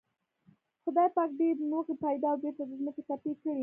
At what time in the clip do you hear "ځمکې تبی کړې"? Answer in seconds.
2.79-3.59